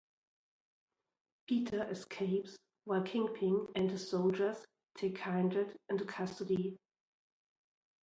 [1.45, 4.65] Peter escapes while Kingpin and his soldiers
[4.97, 6.75] take Kindred into custody.